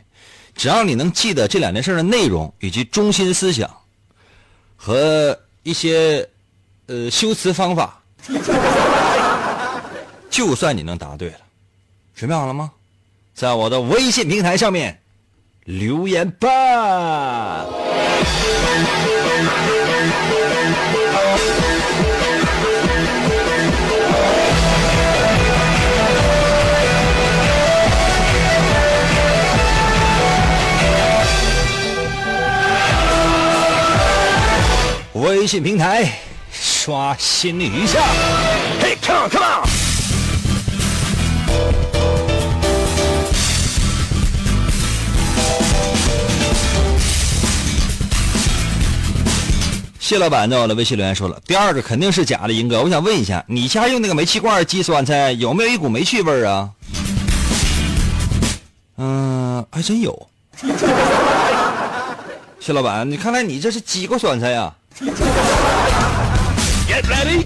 [0.56, 3.70] 只要你能记得这两件事的内容以及中心思想
[4.78, 6.26] 和一些
[6.86, 8.02] 呃修辞方法。
[10.34, 11.38] 就算你能答对了，
[12.16, 12.72] 准备好了吗？
[13.36, 15.00] 在我的微信平台上面
[15.66, 17.68] 留言吧。
[35.14, 36.12] 微信平台
[36.52, 38.00] 刷新一下。
[38.82, 39.83] 嘿，come on，come on。
[50.04, 56.70] 谢老板在我的微信留言说了，第二个肯定是假的，英哥，我想问一下，你家用那个煤气罐儿鸡酸菜有没有一股煤气味儿啊？
[58.98, 60.28] 嗯，还真有。
[62.60, 64.76] 谢老板，你看来你这是鸡过酸菜呀、
[66.86, 67.46] Get ready。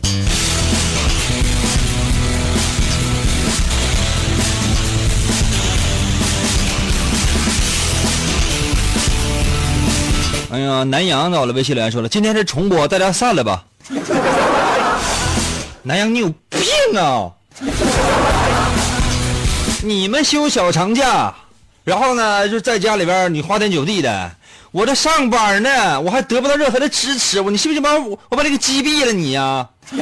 [10.57, 13.63] 哎呀，南阳在我的微信留言说了，今天是重播，大家散了吧。
[15.83, 17.29] 南阳，你有病啊！
[19.83, 21.31] 你们休小长假，
[21.83, 24.31] 然后呢就在家里边你花天酒地的，
[24.71, 29.67] 我这上班呢，我还得不到任何的支持，我你信不信把我我把这个击毙了你呀、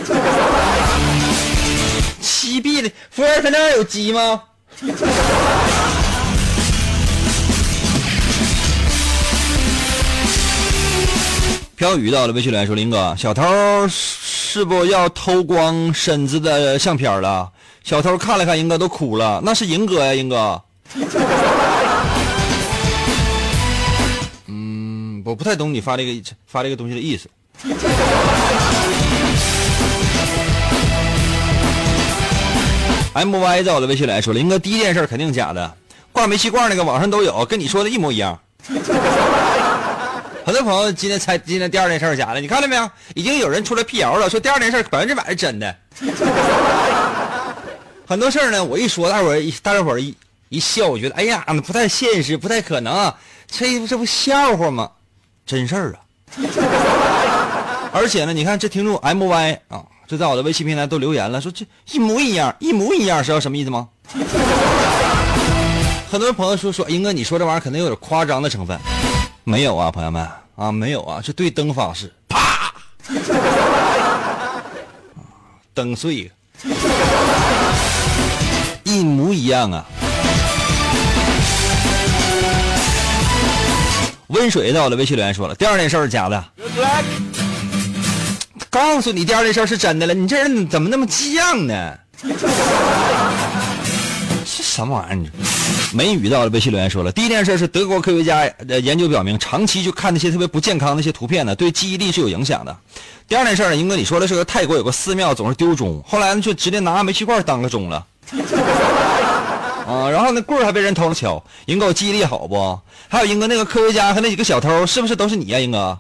[2.22, 4.42] 击毙了，服务员，他那儿有鸡吗？
[11.86, 13.44] 飘雨到了，微信留言说：“林哥，小偷
[13.88, 17.48] 是不要偷光身子的相片了？”
[17.86, 20.60] 小偷看了看英哥都哭了，那是英哥呀，英哥。
[24.48, 26.12] 嗯，我不太懂你发这个
[26.48, 27.30] 发这个东西的意思。
[33.14, 35.72] M Y 在我的微信来说了，林哥第一件事肯定假的，
[36.12, 38.40] 挂煤气罐那个网上都有，跟你说的一模一样。
[40.46, 42.88] 很多朋友今天猜今天第二件事是假的，你看到没有？
[43.16, 45.76] 已经有人出来辟谣了，说第二件事百分之百是真的。
[48.06, 50.16] 很多事儿呢，我一说，大伙儿一大伙儿一
[50.50, 53.16] 一笑，我觉得哎呀，不太现实，不太可能啊，
[53.48, 54.92] 这这不笑话吗？
[55.48, 55.98] 真事儿啊！
[57.92, 63.88] 而且呢，你看这听众 M Y 啊，就在我的微信平台都留言了，说这一模一样，一模一样，知道什么意思吗？
[66.12, 68.80] 很多朋友说说，英哥，你说这玩意儿可能有点夸张的成分。
[69.48, 72.74] 没有啊，朋友们啊，没有啊，是对灯发誓，啪，
[75.72, 76.32] 灯碎，
[78.84, 79.86] 一模一样啊。
[84.30, 86.44] 温水到了，微信留言说了，第二件事是假的。
[88.72, 91.96] 告诉你，第二件事是真的了，你这人怎么那么犟呢？
[92.20, 92.36] 这
[94.44, 95.30] 什么玩意儿？
[95.94, 102.76] 梅雨到了，微信留言说了，第一件事是德国科学家呃研究表明，长期就看那些特别不健康的那些图片呢，对记忆力是有影响的。
[103.28, 108.06] 第二件事呢，英哥你说的是个泰国有个寺庙总是丢钟，后来呢就直接拿煤气罐当个钟了。
[109.88, 111.42] 啊，然后那棍儿还被人偷了敲。
[111.68, 112.80] 英哥，我记忆力好不？
[113.08, 115.98] 还有英哥那个科学家和那几个小偷，是不是都是你呀、英哥？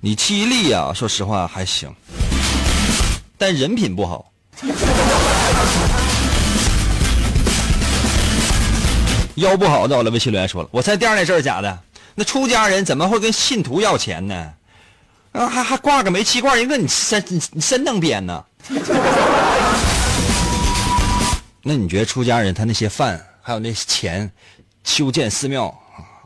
[0.00, 1.92] 你记忆力啊，说实话还行，
[3.36, 4.32] 但人品不好。
[9.36, 11.78] 腰不好的，我的微信留言说了，我猜第二件事是假的。
[12.14, 14.52] 那出家人怎么会跟信徒要钱呢？
[15.32, 18.44] 啊，还还挂个煤气罐，英哥你真你你真能编呢。
[21.62, 24.30] 那你觉得出家人他那些饭还有那些钱，
[24.84, 25.74] 修建寺庙，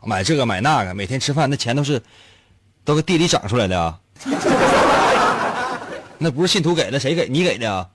[0.05, 2.01] 买这个买那个，每天吃饭那钱都是
[2.85, 3.99] 都搁地里长出来的啊？
[6.17, 7.85] 那不是信徒给的，谁给你给的啊？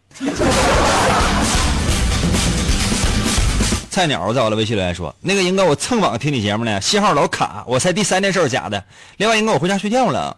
[3.97, 7.65] 菜鸟在我的微信留言说：“那个英哥，我蹭网听你节目呢，信号老卡。
[7.67, 8.85] 我猜第三件事是假的。
[9.17, 10.37] 另外，英哥，我回家睡觉了。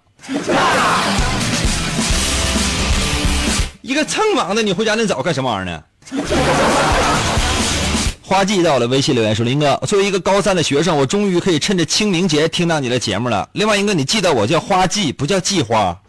[3.82, 5.82] 一个蹭网的，你回家那早干什么玩意儿呢？”
[8.22, 13.48] 花季在我的微信留言说：“林哥，作为一个高三的学生，我终于可以趁着清明节听到你的节目了。
[13.54, 16.00] 另外，英哥，你记得我叫花季，不叫季花。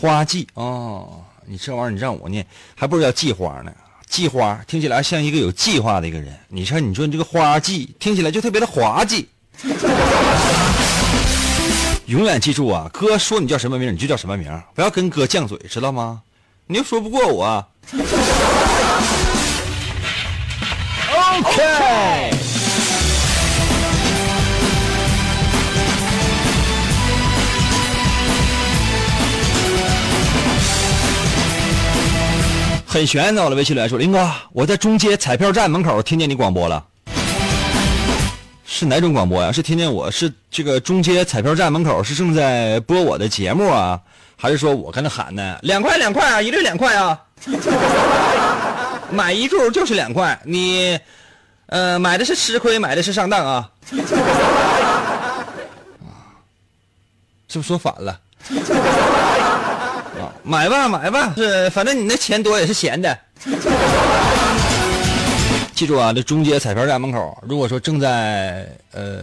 [0.00, 3.72] 花季哦，你这玩意儿你让我念，还不如叫季花呢。
[4.12, 6.38] 季花听起来像一个有计划的一个人。
[6.48, 9.26] 你说，你说你这个花季听起来就特别的滑稽。
[12.04, 16.20] 永远记住啊，哥说你叫什么名，你就叫什么名，不要跟哥犟嘴，知道吗？
[16.66, 17.66] 你又说不过我。”
[21.38, 22.41] OK。
[32.92, 36.84] 很悬的，我的微信里来说，林哥，我在中街彩票站门口听见你广播了，
[38.66, 39.50] 是哪种广播呀？
[39.50, 43.98] 是听见我是这个中街彩票站门口是正在播我的节目啊，
[44.36, 45.58] 还是说我跟他喊呢？
[45.62, 47.18] 两块两块啊，一律两块啊，
[49.10, 51.00] 买一注就是两块，你
[51.68, 53.70] 呃买的是吃亏，买的是上当啊。
[57.48, 58.20] 是不是说反了？
[60.42, 63.18] 啊，买吧买吧，是反正你那钱多也是闲的。
[65.74, 69.22] 记住啊，这中街彩票站门口，如果说正在呃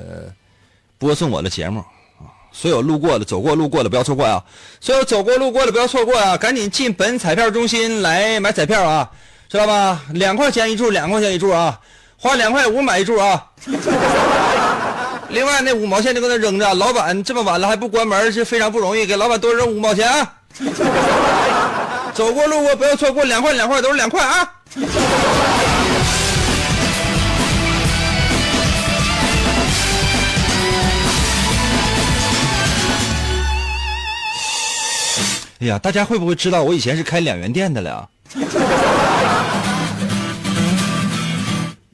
[0.98, 1.80] 播送我的节目
[2.20, 4.44] 啊，所有路过的、走过路过的不要错过啊！
[4.82, 6.36] 所有走过路过的不要错过啊！
[6.36, 9.10] 赶紧进本彩票中心来买彩票啊，
[9.48, 10.02] 知道吧？
[10.14, 11.80] 两块钱一注，两块钱一注啊，
[12.18, 13.46] 花两块五买一注啊。
[15.30, 20.34] 另外那五毛钱就搁那扔着，老板这么晚了还不关门是非常不容易，给老板多扔五毛钱啊！
[22.14, 24.50] 走过路过不要错过，两块两块都是两块啊！
[35.62, 38.10] 哎呀，大家会不会知道我以前是开两元店的了？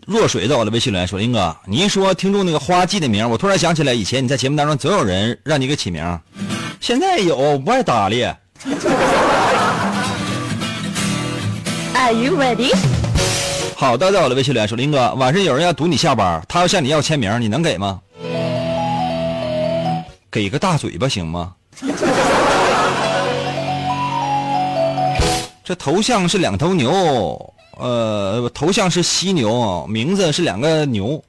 [0.05, 6.19] 若水在我的微信留言说：“林哥，你一说听众那个花季的名，我突然想起来，以前你在节目当中总有人让你给起名，
[6.79, 8.23] 现在有不爱搭理。”
[11.95, 12.73] Are you ready？
[13.75, 17.99] 好的，在我的微信留言说：“林哥，晚上有人要堵你下班，他要向你要签名，你能给吗？
[20.31, 21.53] 给个大嘴巴行吗？”
[25.63, 31.21] 这头像是两头牛，呃，头像是犀牛，名字是两个牛，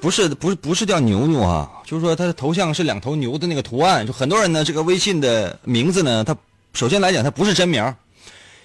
[0.00, 4.06] 不是不是不是叫牛牛啊，就是说他的头像是两头牛的那个图案。
[4.06, 6.34] 就很多人呢，这个微信的名字呢，他
[6.72, 7.94] 首先来讲他不是真名，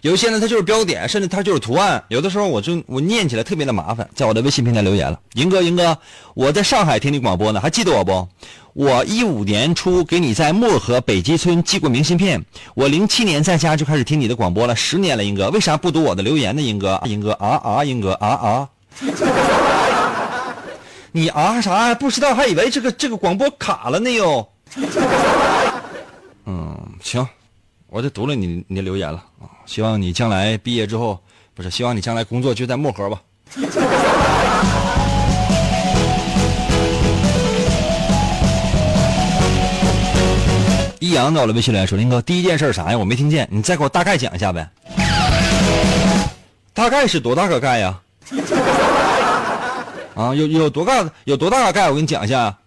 [0.01, 2.01] 有些呢他就是标点，甚至他就是图案。
[2.07, 5.97] 有的时候我就我念起来特别的麻烦，在我的微信平台留言了，银哥银哥，
[6.35, 8.27] 我在上海听你广播呢，还记得我不？
[8.71, 12.43] 我一五年初给你在漠河北极村寄过明信片，
[12.75, 16.61] 我零七年在家就开始听你的广播了，十年了，英哥，为啥不读我的留言呢？
[16.61, 18.69] 英哥，英哥啊啊，英哥啊啊，
[21.15, 21.95] 你啊啥呀？
[21.95, 24.45] 不知道还以为这个这个广播卡了呢哟。
[26.43, 27.25] 嗯，行，
[27.87, 31.17] 我就读了你你的留言了啊，希望你将来毕业之后，
[31.53, 33.21] 不是，希望你将来工作就在漠河吧。
[40.99, 42.97] 一阳到了微信留言说：“林哥，第一件事啥呀？
[42.97, 44.69] 我没听见，你再给我大概讲一下呗。
[46.73, 48.01] 大概是多大个概呀？
[50.15, 51.89] 啊，有有多大有多大个概？
[51.89, 52.57] 我给你讲一下。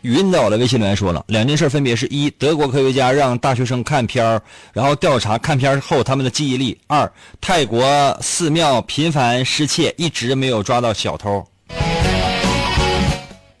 [0.00, 4.42] 语音在我的微信里面说了两件事，分别是一，德国科学家让大学生看片儿，
[4.72, 11.46] 然后调查看片儿后他们的记忆力；二，泰国寺庙频繁失窃，一直没有抓到小偷。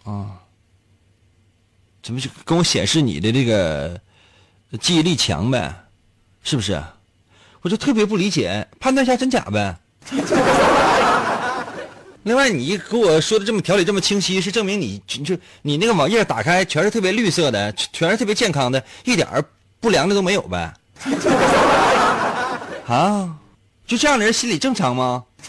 [0.04, 0.40] 啊
[2.02, 4.00] 怎么就跟我显示你的这个
[4.80, 5.72] 记忆力强呗？
[6.42, 6.82] 是不是？
[7.62, 9.76] 我就特别不理解，判断一下真假呗。
[12.24, 19.26] 另外，你给我说的这么条理这么清晰，是证明你就你那个网页打开全是特别绿色的，全是特别健康的，一点
[19.80, 20.72] 不良的都没有呗？
[22.86, 23.30] 啊？
[23.86, 25.24] 就这样的人心理正常吗？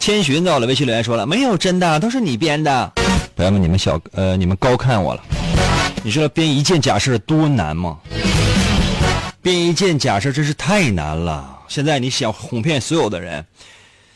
[0.00, 2.92] 千寻在我的微信留言说了，没有真的，都是你编的。
[3.36, 5.22] 朋友们，你们小呃，你们高看我了。
[6.02, 7.98] 你知道编一件假设多难吗？
[9.42, 11.58] 编一件假设真是太难了。
[11.68, 13.44] 现在你想哄骗所有的人，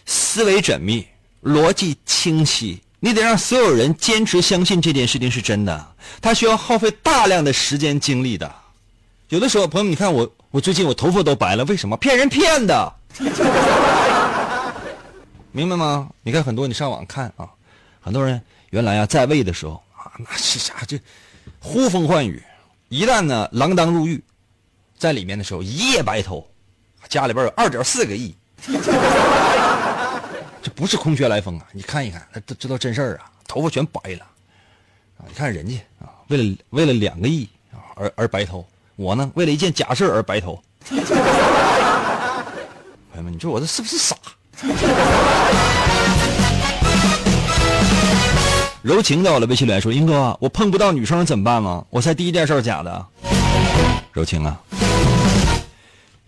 [0.07, 1.05] 思维缜密，
[1.43, 5.95] 逻辑清晰，你得让所有人坚持相信这件事情是真的。
[6.23, 8.55] 他需要耗费大量的时间精力的。
[9.29, 11.97] 有的时候，朋友，你看我，我最近我头发都白了，为什么？
[11.97, 12.95] 骗人骗的，
[15.51, 16.09] 明白吗？
[16.23, 17.49] 你看很多，你上网看啊，
[18.01, 18.41] 很多人。
[18.71, 20.75] 原来啊，在位的时候啊，那是啥？
[20.87, 20.99] 这
[21.59, 22.43] 呼风唤雨，
[22.89, 24.23] 一旦呢锒铛入狱，
[24.99, 26.47] 在里面的时候一夜白头，
[27.09, 28.35] 家里边有二点四个亿，
[30.63, 31.67] 这不是空穴来风啊！
[31.73, 34.25] 你看一看，这知道真事儿啊，头发全白了
[35.19, 35.29] 啊！
[35.29, 38.67] 你看人家啊，为了为了两个亿啊而而白头，
[38.97, 40.59] 我呢为了一件假事而白头。
[40.89, 40.99] 朋
[43.17, 44.17] 友们，你说我这是不是傻？
[48.83, 51.85] 柔情在我的微信里说：“英哥，我碰不到女生怎么办吗？
[51.91, 53.07] 我猜第一件事假的。
[54.13, 54.59] 柔情啊，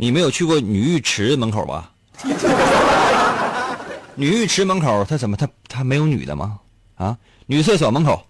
[0.01, 1.91] 你没有去过女浴池门口吧？
[4.15, 6.61] 女浴池门口，他怎么他他没有女的吗？
[6.95, 8.25] 啊，女厕所门口，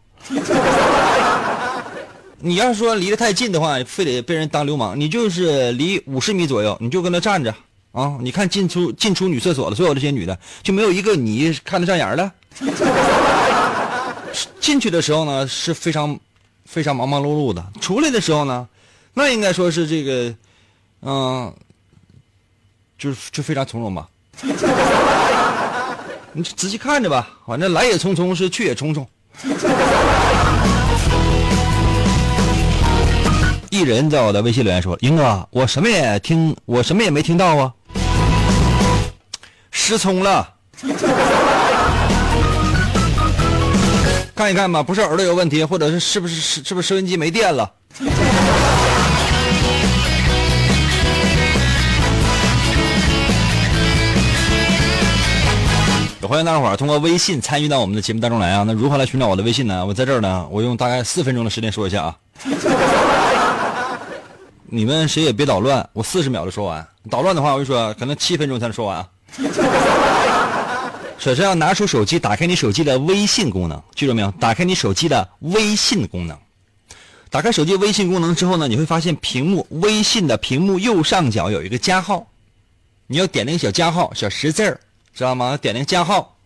[2.41, 4.99] 你要是说离得太近的话，非得被人当流氓。
[4.99, 7.55] 你就是离五十米左右，你就跟那站着
[7.93, 8.17] 啊。
[8.23, 12.33] 你看进出进出女厕所的所有这些女的，就没有一个你看得上眼的。
[14.61, 16.19] ”进去的时候呢是非常
[16.65, 18.69] 非常忙忙碌碌的，出来的时候呢，
[19.15, 20.35] 那应该说是这个，
[21.03, 21.55] 嗯，
[22.99, 24.09] 就是就非常从容吧。
[26.33, 29.07] 你就仔细看着吧，反正来也匆匆，是去也匆匆。
[33.71, 37.73] 一人在我的微信留言说：“英哥，我什么也听，我什么也没听到啊，
[39.71, 40.55] 失聪了。
[44.35, 47.73] 看一看吧，不是耳朵有问题，或者是是不是是是不是收音机没电了？”
[56.29, 58.63] 欢迎大伙儿通过微信参与到我们的节目当中来啊！
[58.67, 59.87] 那如何来寻找我的微信呢？
[59.87, 62.19] 我在这儿呢，我用大概四分钟的时间说一下啊。
[64.67, 66.87] 你们谁也别捣乱，我四十秒就说完。
[67.09, 69.09] 捣乱的话，我就说可能七分钟才能说完啊。
[71.17, 74.31] 首先要拿出手机，打开你手机的微信功能，记住没有？
[74.33, 76.37] 打开你手机的微信功能。
[77.31, 82.27] 打开手机微信功能之后呢，你会发现屏幕微信的屏幕右上角有一个加号，
[83.07, 84.79] 你要点那个小加号，小十字儿，
[85.19, 85.57] 知道吗？
[85.57, 86.37] 点那个加号，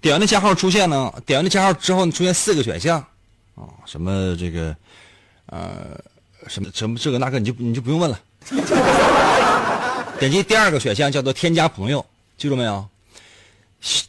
[0.00, 2.98] 点完那加号出现呢，点完那加号之后呢，出现四个选项，
[3.54, 4.76] 啊，什么这个，
[5.46, 5.98] 呃。
[6.46, 8.18] 什么什么这个那个你就你就不用问了。
[10.18, 12.06] 点击第二个选项叫做添加朋友，
[12.38, 12.88] 记住没有？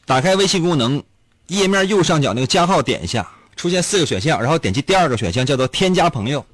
[0.05, 1.03] 打开微信功能
[1.47, 6.45] 页面右上角那个加号点一下，出现四个选项，然后点击第二个选项叫做添加朋友，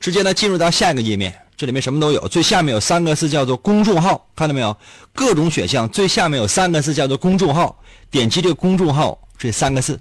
[0.00, 2.26] 直接呢进入到下一个页面，这里面什么都有。
[2.28, 4.74] 最下面有三个字叫做公众号，看到没有？
[5.14, 7.78] 各种选项最下面有三个字叫做公众号，
[8.10, 10.00] 点击这个公众号这三个字，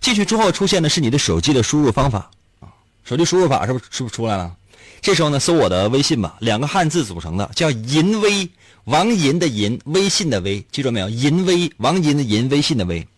[0.00, 2.30] 进去之后出现的是你的手机的输入方法
[2.60, 2.68] 啊。
[3.04, 4.54] 手机输入法是不是是不是出来了？
[5.00, 8.46] 这时候呢，搜我的微信吧，两个汉字组成的，叫“银微”，
[8.84, 11.08] 王银的银，微信的微，记住没有？
[11.08, 13.08] 银微，王银的银，微信的微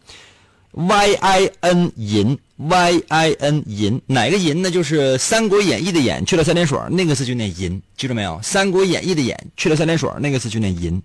[0.70, 4.70] ，Y I N 银，Y I N 银，哪个银呢？
[4.70, 8.32] 就是《三国演义》的演去了三点水，那个字就念银，记住没有？
[8.42, 11.02] 《三国演义》的演去了三点水，那个字就念银。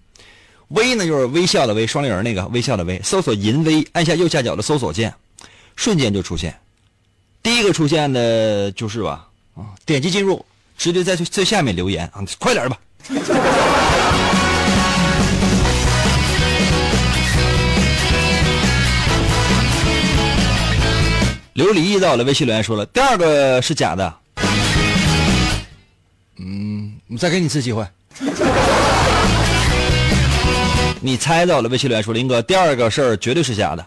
[0.70, 3.02] 微呢，就是微笑的微，双立人那个微笑的微。
[3.04, 5.14] 搜索“银微”，按下右下角的搜索键，
[5.76, 6.56] 瞬间就出现。
[7.41, 10.45] 第一个出现的就是吧，啊，点击进入，
[10.78, 12.80] 直接在最最下面留言啊，快点吧。
[21.60, 24.14] 琉璃一到了微信留言说了，第二个是假的。
[26.38, 27.86] 嗯，我再给你一次机会。
[31.01, 33.86] 你猜到了微信留言说，林哥，第二个事儿绝对是假的。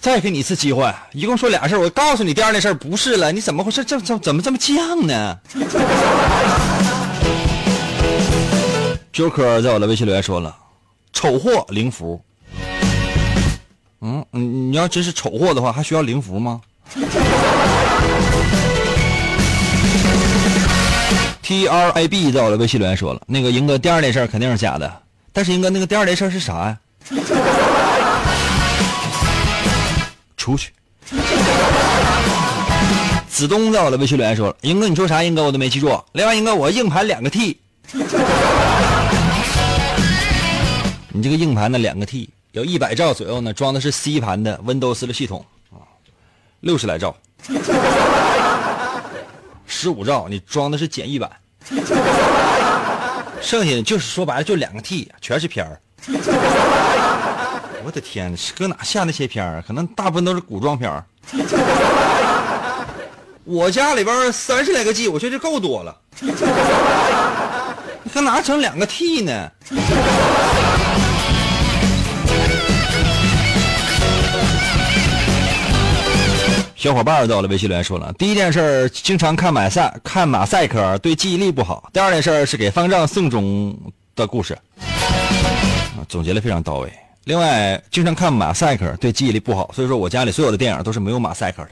[0.00, 3.84] 再给你一次机会，一共说俩事儿，我告诉你第二件事儿不是了，你怎么回事？
[3.84, 5.38] 这怎怎么这么犟呢？
[9.14, 10.56] Joker 在我的微信留言说了，
[11.12, 12.20] 丑货灵符。
[14.00, 16.60] 嗯，你你要真是丑货的话，还需要灵符吗？
[21.42, 26.78] T R I B 在我的微信留言说了，那个英哥第二件事肯定是假的，但是英哥那个第二件事是啥呀？
[30.36, 30.72] 出去。
[33.28, 35.22] 子东在我的微信留言说了：“英哥，你说啥？
[35.22, 36.00] 英哥，我都没记住。
[36.12, 37.58] 另外，英哥，我硬盘两个 T。
[41.12, 45.82] 你这个硬盘呢，两个 T，有一百兆左右呢，装的是 C 盘的 Windows 的系统啊，
[46.60, 47.12] 六十来兆，
[49.66, 51.28] 十五兆你装的是简易版，
[53.42, 55.80] 剩下的就是说白了就两个 T，全是片儿。”
[57.84, 59.60] 我的天，搁哪下那些片儿？
[59.66, 61.04] 可能大部分都是古装片儿。
[63.42, 66.00] 我家里边三十来个 G，我觉得够多了。
[66.20, 69.50] 你搁哪整两个 T 呢？
[76.84, 81.88] 小伙伴到了微信留言说了，第一件事经常看马赛看马赛克，对记忆力不好。
[81.94, 83.74] 第二件事是给方丈送终
[84.14, 84.54] 的故事，
[86.10, 86.92] 总结的非常到位。
[87.24, 91.70] 另外，经常看马赛克对记忆力不好，所以说我家里所有的电影都是没有马赛克的。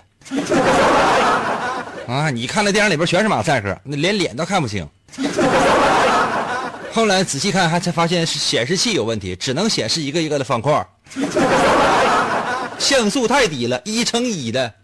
[2.10, 4.88] 啊，你看那电影里边全是马赛克，那连脸都看不清。
[6.90, 10.86] 后来仔细看，还才发现是显示器有问题，只能显示一个一个的方块。
[12.83, 14.74] 像素太低了，一乘一的。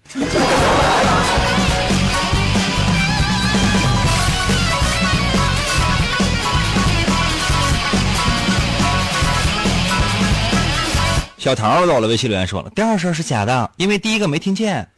[11.36, 14.88] 小桃到了，微信留言说了，第二事是假的，因为第一个没听见。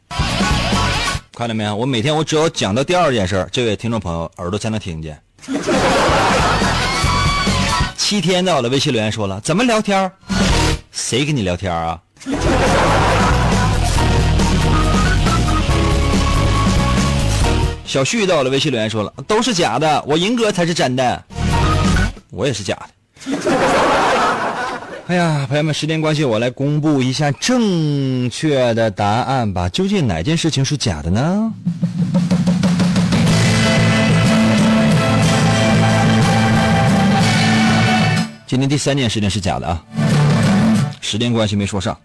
[1.33, 1.75] 看到没有？
[1.75, 5.19] 我每天我只要讲到第二件事，这位听众朋友耳朵才能听见。
[7.97, 10.13] 七天到了，微信留言说了，怎么聊天？
[10.93, 11.99] 谁跟你聊天啊？
[17.91, 21.25] 小旭到了，微信留言说了，都是假的，我银哥才是真的，
[22.31, 23.33] 我也是假的。
[25.09, 29.69] 哎呀，朋友们，时间关系，我来公布一下正确的答案吧。
[29.71, 31.53] 究竟哪件事情是假的呢？
[38.47, 39.83] 今天第三件事情是假的啊，
[41.01, 41.99] 时间关系没说上。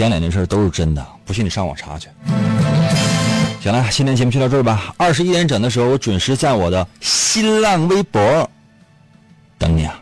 [0.00, 2.08] 前两件事都是真的，不信你上网查去。
[3.60, 4.94] 行了，今天节目就到这儿吧。
[4.96, 8.50] 二十一点整的时候，我准时在我的新浪微博
[9.58, 10.00] 等你啊。